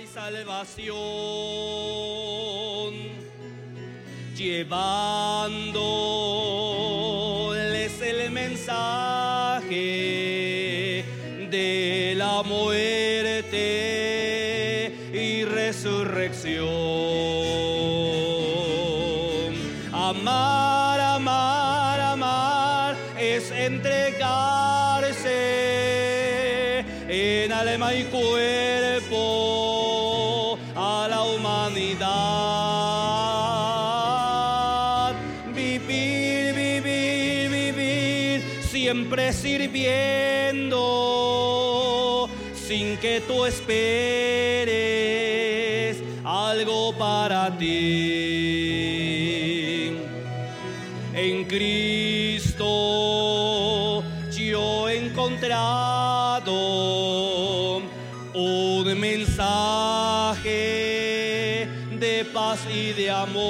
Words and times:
y 0.00 0.06
salvación, 0.06 0.94
llevándoles 4.36 5.82
el 8.02 8.30
mensaje 8.30 9.74
de 11.50 12.14
la 12.16 12.42
muerte 12.42 13.62
y 15.14 15.44
resurrección. 15.44 16.66
Amar, 19.92 21.00
amar, 21.00 22.00
amar 22.00 22.96
es 23.18 23.50
entregarse 23.50 24.26
en 27.08 27.52
alma 27.52 27.94
y 27.94 28.04
cuerpo 28.04 29.45
sirviendo, 39.32 40.76
sin 42.54 42.96
que 42.98 43.20
tú 43.20 43.44
esperes 43.46 44.76
algo 46.24 46.92
para 46.98 47.56
ti. 47.56 48.36
En 51.14 51.44
Cristo 51.44 52.66
yo 54.36 54.88
he 54.88 55.06
encontrado 55.06 56.52
un 58.34 59.00
mensaje 59.00 60.46
de 61.98 62.24
paz 62.32 62.60
y 62.72 62.92
de 62.92 63.10
amor. 63.10 63.45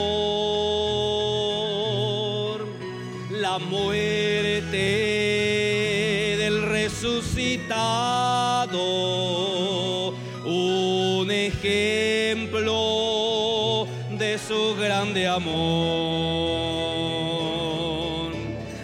Resucitado, 7.06 8.80
un 10.44 11.30
ejemplo 11.30 12.72
de 14.10 14.38
su 14.38 14.74
grande 14.76 15.28
amor. 15.28 15.46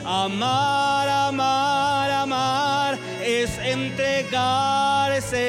Amar, 0.05 1.09
amar, 1.09 2.11
amar 2.11 2.98
es 3.25 3.59
entregarse 3.59 5.41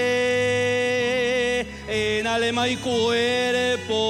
en 1.87 2.25
alma 2.25 2.67
y 2.67 2.77
cuerpo 2.77 4.03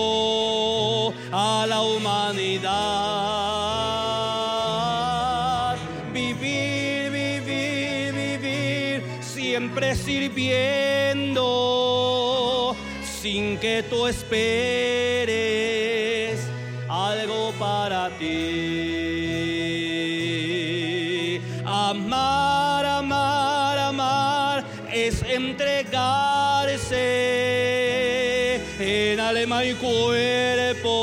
a 1.32 1.66
la 1.68 1.82
humanidad. 1.82 3.23
Que 13.64 13.82
tú 13.90 14.06
esperes 14.08 15.32
algo 16.90 17.54
para 17.58 18.10
ti. 18.20 18.30
Amar, 21.66 22.86
amar, 22.86 23.78
amar 23.78 24.66
es 24.92 25.24
entregarse 25.24 26.02
en 28.82 29.22
alma 29.22 29.64
y 29.64 29.76
cuerpo 29.76 30.98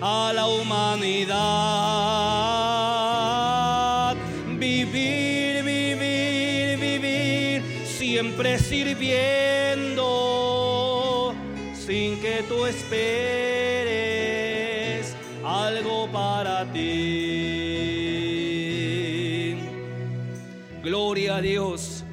a 0.00 0.32
la 0.32 0.46
humanidad. 0.46 2.25
Gloria 20.82 21.36
a 21.36 21.40
Dios. 21.40 22.04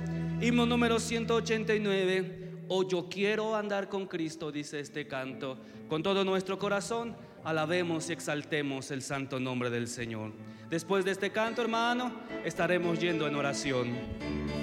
Himno 0.41 0.65
número 0.65 0.99
189. 0.99 2.65
Oh, 2.69 2.87
yo 2.87 3.07
quiero 3.09 3.55
andar 3.55 3.87
con 3.87 4.07
Cristo, 4.07 4.51
dice 4.51 4.79
este 4.79 5.07
canto. 5.07 5.57
Con 5.87 6.01
todo 6.01 6.23
nuestro 6.23 6.57
corazón, 6.57 7.15
alabemos 7.43 8.09
y 8.09 8.13
exaltemos 8.13 8.89
el 8.91 9.01
santo 9.01 9.39
nombre 9.39 9.69
del 9.69 9.87
Señor. 9.87 10.31
Después 10.69 11.05
de 11.05 11.11
este 11.11 11.31
canto, 11.31 11.61
hermano, 11.61 12.13
estaremos 12.43 12.99
yendo 12.99 13.27
en 13.27 13.35
oración. 13.35 14.62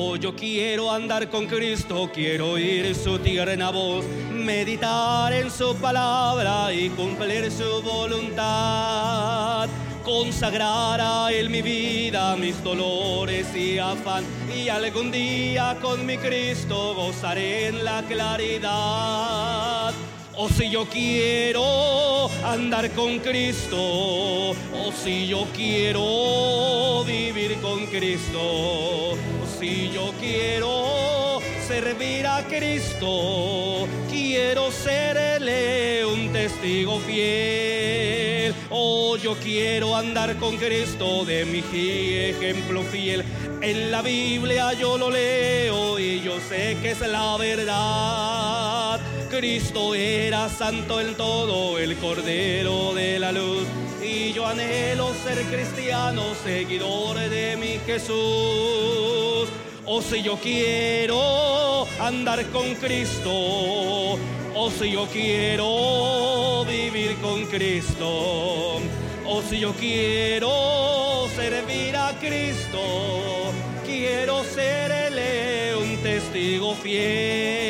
Oh, 0.00 0.14
yo 0.14 0.32
quiero 0.36 0.92
andar 0.92 1.28
con 1.28 1.48
Cristo, 1.48 2.08
quiero 2.14 2.52
oír 2.52 2.94
su 2.94 3.18
tierna 3.18 3.70
voz, 3.70 4.04
meditar 4.32 5.32
en 5.32 5.50
su 5.50 5.74
palabra 5.74 6.72
y 6.72 6.88
cumplir 6.90 7.50
su 7.50 7.82
voluntad. 7.82 9.68
Consagrar 10.04 11.00
a 11.00 11.32
Él 11.32 11.50
mi 11.50 11.62
vida, 11.62 12.36
mis 12.36 12.62
dolores 12.62 13.48
y 13.56 13.78
afán, 13.78 14.22
y 14.56 14.68
algún 14.68 15.10
día 15.10 15.76
con 15.82 16.06
mi 16.06 16.16
Cristo 16.16 16.94
gozaré 16.94 17.66
en 17.66 17.84
la 17.84 18.04
claridad. 18.04 19.92
Oh, 20.36 20.48
si 20.48 20.70
yo 20.70 20.84
quiero 20.84 22.30
andar 22.44 22.92
con 22.92 23.18
Cristo, 23.18 23.76
oh, 23.80 24.92
si 25.02 25.26
yo 25.26 25.48
quiero 25.52 27.02
vivir 27.04 27.60
con 27.60 27.84
Cristo, 27.86 29.16
si 29.58 29.90
yo 29.90 30.12
quiero 30.20 31.40
servir 31.66 32.26
a 32.26 32.44
Cristo, 32.44 33.88
quiero 34.08 34.70
serle 34.70 36.04
un 36.04 36.32
testigo 36.32 37.00
fiel. 37.00 38.54
Oh, 38.70 39.16
yo 39.16 39.34
quiero 39.36 39.96
andar 39.96 40.36
con 40.36 40.56
Cristo 40.56 41.24
de 41.24 41.44
mi 41.44 41.58
ejemplo 41.58 42.82
fiel. 42.82 43.24
En 43.60 43.90
la 43.90 44.02
Biblia 44.02 44.72
yo 44.74 44.96
lo 44.96 45.10
leo 45.10 45.98
y 45.98 46.20
yo 46.20 46.38
sé 46.48 46.76
que 46.80 46.92
es 46.92 47.00
la 47.00 47.36
verdad. 47.36 48.87
Cristo 49.38 49.94
era 49.94 50.48
santo 50.48 51.00
en 51.00 51.14
todo, 51.14 51.78
el 51.78 51.96
Cordero 51.98 52.92
de 52.92 53.20
la 53.20 53.30
Luz. 53.30 53.68
Y 54.02 54.32
yo 54.32 54.44
anhelo 54.44 55.14
ser 55.22 55.44
cristiano, 55.44 56.24
seguidor 56.42 57.16
de 57.16 57.56
mi 57.56 57.78
Jesús. 57.86 59.48
O 59.86 60.02
si 60.02 60.22
yo 60.24 60.38
quiero 60.38 61.86
andar 62.00 62.44
con 62.46 62.74
Cristo, 62.74 63.30
o 63.32 64.70
si 64.76 64.90
yo 64.90 65.06
quiero 65.06 66.64
vivir 66.64 67.16
con 67.18 67.46
Cristo, 67.46 68.80
o 69.24 69.42
si 69.48 69.60
yo 69.60 69.72
quiero 69.74 71.28
servir 71.36 71.94
a 71.94 72.12
Cristo, 72.18 73.52
quiero 73.86 74.42
serle 74.42 75.76
un 75.76 75.96
testigo 76.02 76.74
fiel. 76.74 77.67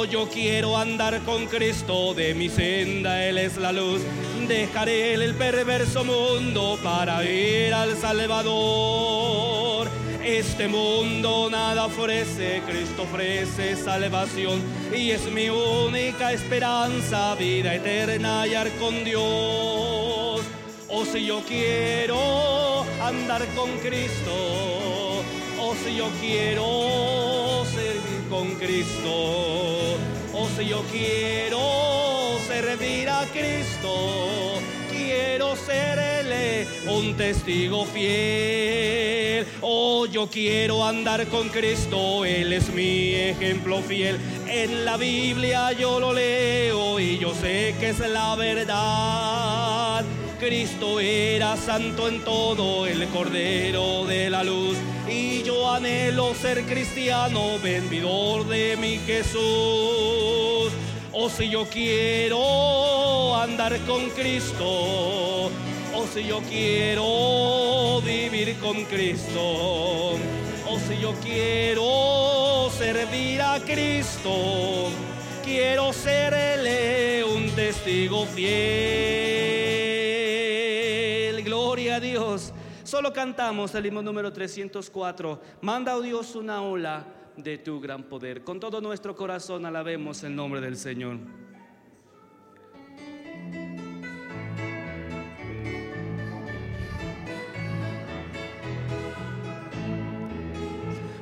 Oh, 0.00 0.04
yo 0.04 0.28
quiero 0.28 0.78
andar 0.78 1.20
con 1.22 1.46
Cristo, 1.46 2.14
de 2.14 2.32
mi 2.32 2.48
senda 2.48 3.26
Él 3.26 3.36
es 3.36 3.56
la 3.56 3.72
luz. 3.72 4.00
Dejaré 4.46 5.14
el 5.14 5.34
perverso 5.34 6.04
mundo 6.04 6.78
para 6.84 7.24
ir 7.24 7.74
al 7.74 7.96
Salvador. 7.96 9.88
Este 10.22 10.68
mundo 10.68 11.48
nada 11.50 11.86
ofrece, 11.86 12.62
Cristo 12.64 13.02
ofrece 13.02 13.74
salvación 13.74 14.62
y 14.96 15.10
es 15.10 15.28
mi 15.32 15.48
única 15.48 16.32
esperanza, 16.32 17.34
vida 17.34 17.74
eterna 17.74 18.42
hallar 18.42 18.70
con 18.78 19.02
Dios. 19.02 20.42
O 20.90 21.04
si 21.12 21.26
yo 21.26 21.42
quiero 21.42 22.84
andar 23.02 23.44
con 23.56 23.68
Cristo, 23.78 25.24
o 25.60 25.74
si 25.84 25.96
yo 25.96 26.08
quiero 26.20 27.64
servir 27.74 28.07
con 28.28 28.54
Cristo, 28.56 29.96
o 30.32 30.48
si 30.56 30.66
yo 30.66 30.82
quiero 30.90 32.38
servir 32.46 33.08
a 33.08 33.24
Cristo, 33.32 34.60
quiero 34.90 35.56
serle 35.56 36.66
un 36.86 37.16
testigo 37.16 37.84
fiel. 37.86 39.46
Oh, 39.60 40.06
yo 40.06 40.28
quiero 40.28 40.84
andar 40.84 41.26
con 41.28 41.48
Cristo, 41.48 42.24
Él 42.24 42.52
es 42.52 42.72
mi 42.72 43.14
ejemplo 43.14 43.80
fiel. 43.80 44.18
En 44.46 44.84
la 44.84 44.96
Biblia 44.96 45.72
yo 45.72 46.00
lo 46.00 46.12
leo 46.12 47.00
y 47.00 47.18
yo 47.18 47.34
sé 47.34 47.74
que 47.80 47.90
es 47.90 47.98
la 48.00 48.34
verdad. 48.36 50.04
Cristo 50.38 51.00
era 51.00 51.56
santo 51.56 52.06
en 52.06 52.22
todo, 52.22 52.86
el 52.86 53.06
Cordero 53.08 54.06
de 54.06 54.30
la 54.30 54.44
luz. 54.44 54.76
Y 55.08 55.42
yo 55.42 55.70
anhelo 55.70 56.32
ser 56.34 56.64
cristiano, 56.64 57.58
vendidor 57.60 58.46
de 58.46 58.76
mi 58.76 58.98
Jesús. 58.98 60.72
O 61.12 61.28
si 61.28 61.50
yo 61.50 61.66
quiero 61.68 63.34
andar 63.34 63.76
con 63.80 64.08
Cristo, 64.10 64.64
o 64.64 66.06
si 66.14 66.24
yo 66.24 66.40
quiero 66.48 68.00
vivir 68.02 68.56
con 68.58 68.84
Cristo, 68.84 69.40
o 69.40 70.78
si 70.86 71.00
yo 71.00 71.14
quiero 71.14 72.70
servir 72.78 73.42
a 73.42 73.58
Cristo, 73.58 74.90
quiero 75.44 75.92
serle 75.92 77.24
un 77.24 77.50
testigo 77.50 78.24
fiel. 78.26 79.57
Solo 82.98 83.12
cantamos 83.12 83.72
el 83.76 83.86
himno 83.86 84.02
número 84.02 84.32
304. 84.32 85.40
Manda, 85.60 85.94
oh 85.94 86.00
Dios, 86.00 86.34
una 86.34 86.62
ola 86.62 87.06
de 87.36 87.58
tu 87.58 87.80
gran 87.80 88.02
poder. 88.02 88.42
Con 88.42 88.58
todo 88.58 88.80
nuestro 88.80 89.14
corazón 89.14 89.64
alabemos 89.64 90.24
el 90.24 90.34
nombre 90.34 90.60
del 90.60 90.76
Señor. 90.76 91.18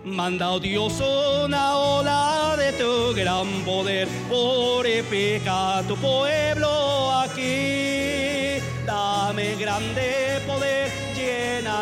Manda, 0.02 0.52
oh 0.52 0.60
Dios, 0.60 0.98
una 1.44 1.76
ola 1.76 2.56
de 2.56 2.72
tu 2.72 3.14
gran 3.14 3.46
poder, 3.66 4.08
purifica 4.30 5.82
tu 5.86 5.94
pueblo 5.96 7.12
aquí. 7.12 8.62
Dame 8.86 9.56
grande 9.56 10.40
poder, 10.46 10.85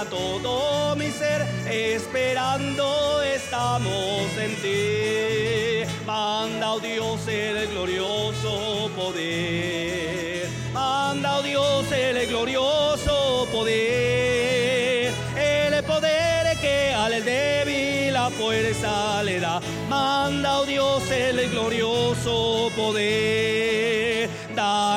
todo 0.02 0.96
mi 0.96 1.10
ser, 1.10 1.42
esperando 1.70 3.22
estamos 3.22 4.26
en 4.38 4.56
ti. 4.56 5.92
Manda, 6.04 6.72
oh 6.72 6.80
Dios, 6.80 7.26
el 7.28 7.68
glorioso 7.68 8.90
poder. 8.96 10.48
Manda, 10.72 11.38
oh 11.38 11.42
Dios, 11.42 11.92
el 11.92 12.26
glorioso 12.26 13.46
poder. 13.52 15.12
El 15.36 15.84
poder 15.84 16.58
que 16.60 16.92
al 16.92 17.24
débil 17.24 18.12
la 18.12 18.30
fuerza 18.30 19.22
le 19.22 19.38
da. 19.38 19.60
Manda, 19.88 20.60
oh 20.60 20.66
Dios, 20.66 21.08
el 21.10 21.48
glorioso 21.50 22.70
poder. 22.76 23.23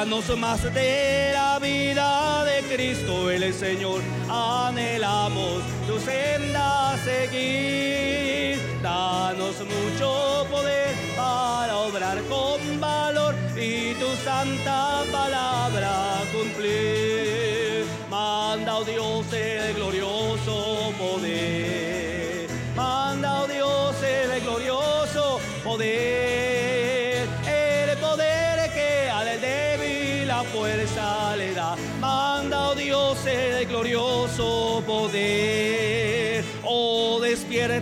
Danos 0.10 0.38
más 0.40 0.64
de 0.74 1.32
la 1.34 1.60
vida 1.60 2.46
de 2.46 2.62
Cristo 2.74 3.30
el 3.30 3.54
Señor. 3.54 4.00
Anhelamos 4.30 5.62
tu 5.86 6.00
senda 6.00 6.98
seguir. 7.04 8.58
Danos 8.82 9.56
mucho 9.60 10.48
poder 10.50 10.96
para 11.14 11.76
obrar 11.80 12.22
con 12.30 12.80
valor 12.80 13.36
y 13.58 13.96
tu 13.96 14.08
santa 14.24 15.04
palabra 15.12 16.22
cumplir. 16.32 17.86
Manda, 18.10 18.78
oh 18.78 18.86
Dios, 18.86 19.26
el 19.34 19.74
glorioso 19.74 20.94
poder. 20.98 22.48
Manda, 22.78 23.42
oh 23.42 23.48
Dios, 23.48 23.96
el 24.04 24.40
glorioso 24.40 25.42
poder. 25.66 26.27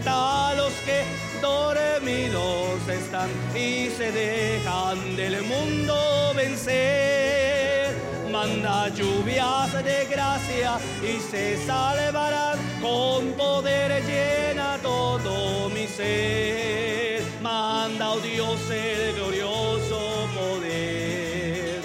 Los 0.04 0.74
que 0.86 1.04
dormidos 1.42 2.86
están 2.90 3.30
y 3.56 3.90
se 3.90 4.12
dejan 4.12 5.16
del 5.16 5.42
mundo 5.44 6.34
vencer. 6.36 7.96
Manda 8.30 8.90
lluvias 8.90 9.72
de 9.86 10.06
gracia 10.06 10.78
y 11.02 11.20
se 11.32 11.66
salvarán 11.66 12.60
con 12.82 13.32
poder 13.34 14.04
llena 14.04 14.78
todo 14.84 15.70
mi 15.70 15.88
ser. 15.88 17.24
Manda, 17.42 18.12
oh 18.12 18.20
Dios, 18.20 18.60
el 18.70 19.14
glorioso 19.16 20.28
poder. 20.36 21.80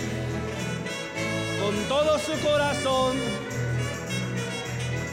Con 1.60 1.74
todo 1.88 2.18
su 2.18 2.32
corazón 2.44 3.16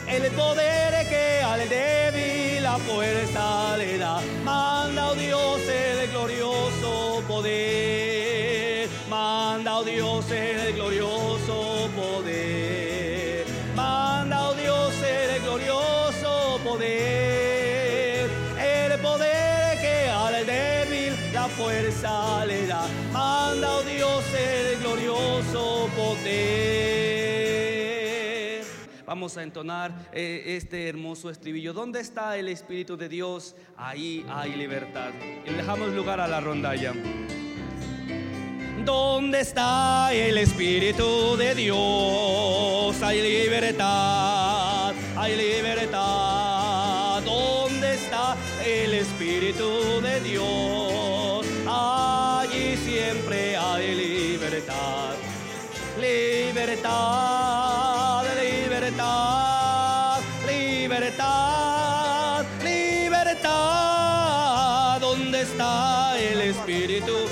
el 0.08 0.32
poder 0.32 1.08
que 1.10 1.42
al 1.44 1.70
débil 1.70 2.47
fuerza 2.79 3.77
le 3.77 3.97
da. 3.97 4.21
Manda, 4.44 5.12
oh 5.12 5.15
Dios, 5.15 5.62
el 5.68 6.09
glorioso 6.09 7.24
poder. 7.27 8.89
Manda, 9.09 9.77
oh 9.77 9.83
Dios, 9.83 10.29
el 10.31 10.74
glorioso 10.74 11.89
poder. 11.95 13.45
Manda, 13.75 14.50
oh 14.50 14.53
Dios, 14.56 14.94
el 15.01 15.41
glorioso 15.41 16.59
poder. 16.63 18.29
El 18.59 19.00
poder 19.00 19.79
que 19.79 20.09
al 20.09 20.45
débil 20.45 21.13
la 21.33 21.47
fuerza 21.47 22.45
le 22.45 22.68
da. 22.68 22.88
Manda, 23.12 23.77
oh 23.77 23.83
Dios, 23.83 24.24
el 24.33 24.79
glorioso 24.79 25.89
poder. 25.95 26.97
Vamos 29.06 29.38
a 29.38 29.44
entonar 29.44 29.87
este 30.18 30.90
hermoso 30.90 31.30
estribillo. 31.30 31.74
¿Dónde 31.74 32.00
está 32.00 32.38
el 32.38 32.50
Espíritu 32.50 32.98
de 32.98 33.08
Dios? 33.08 33.56
Ahí 33.78 34.25
hay 34.30 34.56
libertad. 34.56 35.12
Dejamos 35.46 35.90
lugar 35.90 36.19
a 36.19 36.28
la 36.28 36.40
rondalla. 36.40 36.94
¿Dónde 38.84 39.42
está 39.42 40.12
el 40.14 40.38
Espíritu 40.38 41.36
de 41.38 41.54
Dios? 41.54 43.02
Hay 43.04 43.22
libertad, 43.22 44.94
hay 45.16 45.36
libertad. 45.36 47.22
¿Dónde 47.24 47.94
está 47.94 48.36
el 48.66 48.94
Espíritu 48.94 50.02
de 50.02 50.22
Dios? 50.22 51.46
Allí 51.68 52.75
siempre 52.78 53.56
hay 53.56 53.94
libertad. 53.94 55.16
Libertad, 56.00 57.26
está 66.66 67.26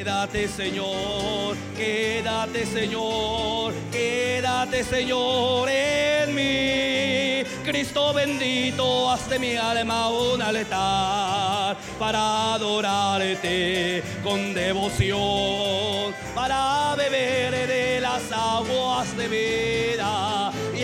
Quédate 0.00 0.48
Señor, 0.48 1.54
quédate 1.76 2.64
Señor, 2.64 3.74
quédate 3.92 4.82
Señor 4.82 5.68
en 5.68 6.34
mí. 6.34 7.44
Cristo 7.62 8.14
bendito, 8.14 9.10
haz 9.10 9.28
de 9.28 9.38
mi 9.38 9.56
alma 9.56 10.08
un 10.08 10.40
altar 10.40 11.76
para 11.98 12.54
adorarte 12.54 14.02
con 14.24 14.54
devoción, 14.54 16.14
para 16.34 16.94
beber 16.96 17.68
de 17.68 18.00
las 18.00 18.22
aguas 18.32 19.14
de 19.18 19.28
vida 19.28 20.39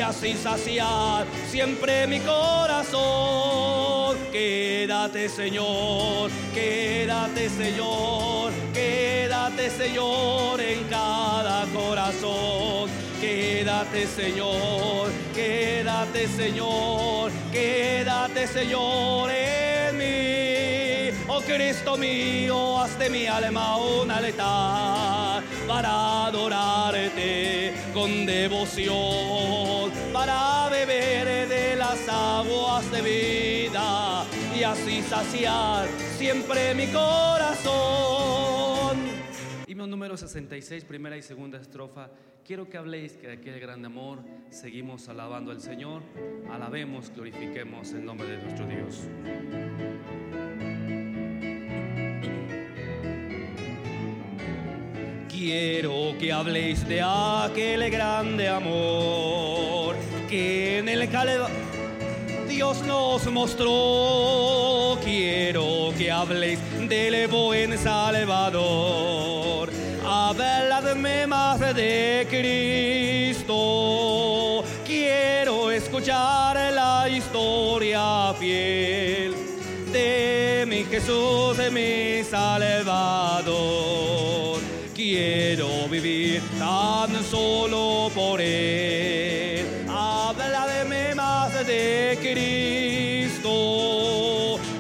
así 0.07 0.35
saciar 0.35 1.27
siempre 1.51 2.07
mi 2.07 2.21
corazón. 2.21 4.17
Quédate 4.31 5.29
Señor, 5.29 6.31
quédate 6.55 7.49
Señor, 7.49 8.53
quédate 8.73 9.71
Señor 9.71 10.61
en 10.61 10.85
cada 10.85 11.65
corazón. 11.75 12.89
Quédate 13.21 14.07
Señor, 14.07 15.11
quédate 15.35 16.29
Señor, 16.29 17.33
quédate 17.51 18.47
Señor 18.47 19.31
en 19.31 19.99
mí. 19.99 21.19
Oh 21.27 21.41
Cristo 21.41 21.97
mío, 21.97 22.79
haz 22.81 22.97
de 22.99 23.11
mi 23.11 23.27
alma 23.27 23.77
un 23.79 24.11
altar 24.11 25.43
para 25.67 26.27
adorarte 26.27 27.16
con 27.93 28.27
devoción, 28.27 29.91
para 30.13 30.69
beber 30.71 31.49
de 31.49 31.77
las 31.77 32.09
aguas 32.09 32.91
de 32.91 33.03
vida 33.03 34.25
y 34.59 34.63
así 34.63 35.03
saciar 35.03 35.89
siempre 36.17 36.75
mi 36.75 36.87
corazón. 36.89 38.17
Himno 39.67 39.87
número 39.87 40.17
66, 40.17 40.85
primera 40.85 41.17
y 41.17 41.23
segunda 41.23 41.59
estrofa, 41.59 42.11
quiero 42.45 42.69
que 42.69 42.77
habléis 42.79 43.13
que 43.17 43.27
de 43.27 43.35
aquel 43.35 43.61
gran 43.61 43.85
amor 43.85 44.21
seguimos 44.51 45.09
alabando 45.09 45.51
al 45.51 45.61
Señor, 45.61 46.03
alabemos, 46.51 47.11
glorifiquemos 47.11 47.93
el 47.93 48.05
nombre 48.05 48.29
de 48.29 48.39
nuestro 48.39 48.67
Dios. 48.67 49.09
Quiero 55.47 56.19
que 56.19 56.33
habléis 56.33 56.85
de 56.89 57.01
aquel 57.01 57.89
grande 57.89 58.49
amor 58.49 59.95
que 60.29 60.79
en 60.79 60.89
el 60.89 61.09
Calvario 61.09 61.47
Dios 62.49 62.83
nos 62.83 63.25
mostró. 63.31 64.99
Quiero 65.05 65.93
que 65.97 66.11
habléis 66.11 66.59
del 66.89 67.29
buen 67.29 67.79
Salvador. 67.79 69.71
Habladme 70.05 71.29
más 71.29 71.61
de 71.61 72.27
Cristo. 72.29 73.55
Quiero 74.85 75.71
escuchar 75.71 76.73
la 76.73 77.09
historia 77.09 78.35
fiel 78.37 79.37
de 79.93 80.65
mi 80.67 80.83
Jesús, 80.83 81.57
de 81.57 81.71
mi 81.71 82.25
Salvador. 82.29 83.47
Quiero 85.19 85.89
vivir 85.89 86.43
tan 86.59 87.25
solo 87.25 88.11
por 88.15 88.39
Él. 88.39 89.65
Háblame 89.89 91.15
más 91.15 91.67
de 91.67 92.19
Cristo 92.21 93.49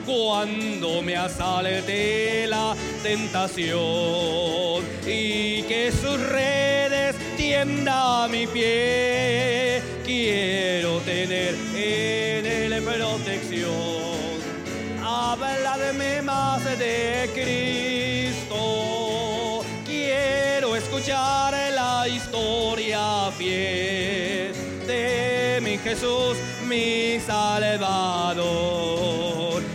cuando 0.04 1.00
me 1.00 1.16
asalte 1.16 2.46
la 2.48 2.76
tentación 3.02 4.84
y 5.06 5.62
que 5.62 5.90
sus 5.90 6.20
redes 6.20 7.16
tienda 7.38 8.28
mi 8.28 8.46
pie. 8.46 9.80
Quiero 10.04 10.98
tener 11.00 11.54
en 11.74 12.44
él 12.44 12.82
protección. 12.82 14.36
Háblame 15.02 16.20
más 16.20 16.62
de 16.78 17.30
Cristo. 17.32 19.05
Escuchar 20.88 21.52
la 21.74 22.06
historia 22.06 23.32
fiel 23.36 24.52
de 24.86 25.58
mi 25.60 25.76
Jesús, 25.78 26.36
mi 26.68 27.18
Salvador. 27.18 28.44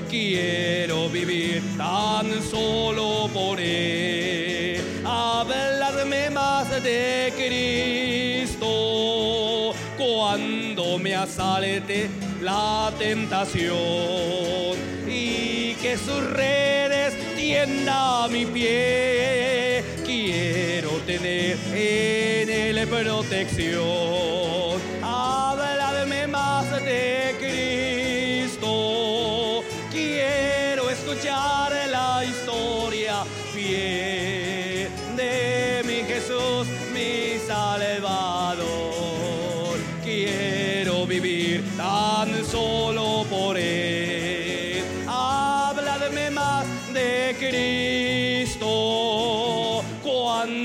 Quiero 0.09 1.09
vivir 1.09 1.61
tan 1.77 2.41
solo 2.41 3.29
por 3.33 3.59
Él. 3.59 4.81
Habladme 5.03 6.29
más 6.29 6.81
de 6.81 7.33
Cristo 7.35 8.65
cuando 9.97 10.97
me 10.97 11.13
asalte 11.13 12.09
la 12.41 12.89
tentación 12.97 13.75
y 15.09 15.73
que 15.75 15.97
sus 15.97 16.23
redes 16.31 17.13
tienda 17.35 18.29
mi 18.29 18.45
pie. 18.45 19.40
En 21.23 22.49
él 22.49 22.87
protección. 22.87 24.81
Háblame 25.03 26.25
más 26.25 26.67
de 26.83 27.35
Cristo. 28.49 29.63
Quiero 29.91 30.89
escuchar 30.89 31.71
la 31.91 32.25
historia 32.25 33.23
fiel 33.53 34.89
de 35.15 35.83
mi 35.85 36.01
Jesús, 36.11 36.65
mi 36.91 37.37
Salvador. 37.45 38.65
Quiero 40.03 41.05
vivir 41.05 41.63
tan 41.77 42.43
solo 42.45 43.27
por 43.29 43.57
Él. 43.57 44.83
Háblame 45.07 46.31
más 46.31 46.65
de 46.93 47.35
Cristo 47.37 47.90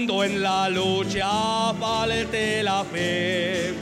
en 0.09 0.41
la 0.41 0.69
lucha 0.69 1.75
falte 1.81 2.63
la 2.63 2.85
fe 2.85 3.75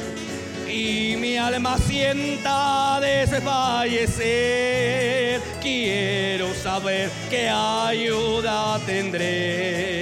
y 0.67 1.17
mi 1.17 1.37
alma 1.37 1.77
sienta 1.77 2.99
desfallecer. 3.01 5.43
Quiero 5.61 6.55
saber 6.55 7.11
qué 7.29 7.51
ayuda 7.51 8.81
tendré 8.87 9.94